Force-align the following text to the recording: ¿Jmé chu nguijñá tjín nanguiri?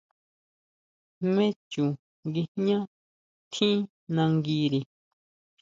¿Jmé 1.19 1.45
chu 1.71 1.83
nguijñá 2.27 2.77
tjín 3.51 3.77
nanguiri? 4.15 4.81